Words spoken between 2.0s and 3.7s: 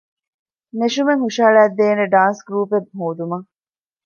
ޑާންސް ގްރޫޕެއް ހޯދުމަށް